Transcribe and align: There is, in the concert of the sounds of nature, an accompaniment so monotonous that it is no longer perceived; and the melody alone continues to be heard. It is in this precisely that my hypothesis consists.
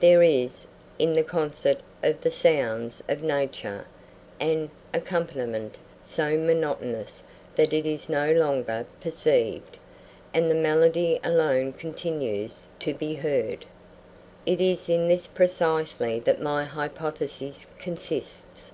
There 0.00 0.22
is, 0.22 0.64
in 0.98 1.12
the 1.12 1.22
concert 1.22 1.80
of 2.02 2.22
the 2.22 2.30
sounds 2.30 3.02
of 3.06 3.22
nature, 3.22 3.84
an 4.40 4.70
accompaniment 4.94 5.76
so 6.02 6.38
monotonous 6.38 7.22
that 7.56 7.74
it 7.74 7.84
is 7.84 8.08
no 8.08 8.32
longer 8.32 8.86
perceived; 9.02 9.76
and 10.32 10.48
the 10.50 10.54
melody 10.54 11.20
alone 11.22 11.74
continues 11.74 12.66
to 12.78 12.94
be 12.94 13.12
heard. 13.12 13.66
It 14.46 14.62
is 14.62 14.88
in 14.88 15.06
this 15.06 15.26
precisely 15.26 16.18
that 16.20 16.40
my 16.40 16.64
hypothesis 16.64 17.66
consists. 17.78 18.72